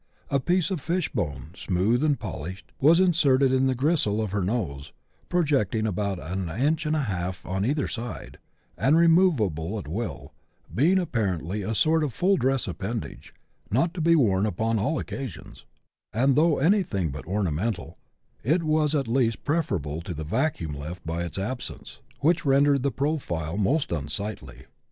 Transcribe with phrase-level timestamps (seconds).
[0.31, 4.41] A piece of fish bone, smooth and polished, was inserted in the gristle of her
[4.43, 4.93] nose,
[5.29, 8.39] projecting about an inch and a half on either side,
[8.75, 10.33] and removable at will,
[10.73, 13.31] being apparently a sort of full dress appendage,
[13.69, 15.65] not to be worn upon all occasions;
[16.11, 17.99] and though anything but ornamental,
[18.43, 22.89] it was at least preferable to the vacuum left by its absence, which rendered the
[22.89, 24.65] profile most unsightly.